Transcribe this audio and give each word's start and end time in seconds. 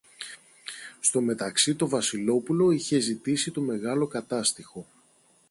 στο 0.99 1.21
μεταξύ 1.21 1.75
το 1.75 1.89
Βασιλόπουλο 1.89 2.71
είχε 2.71 2.99
ζητήσει 2.99 3.51
το 3.51 3.61
μεγάλο 3.61 4.07
Κατάστιχο 4.07 4.87